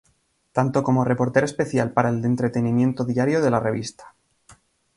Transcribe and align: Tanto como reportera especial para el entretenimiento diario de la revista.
Tanto 0.57 0.79
como 0.81 1.05
reportera 1.05 1.45
especial 1.45 1.91
para 1.91 2.09
el 2.09 2.25
entretenimiento 2.25 3.05
diario 3.05 3.39
de 3.39 3.51
la 3.51 3.59
revista. 3.59 4.15